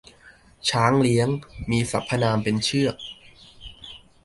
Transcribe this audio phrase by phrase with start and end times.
[0.69, 1.29] ช้างเลี้ยง
[1.69, 2.95] มีสรรพนามเป็นเชือก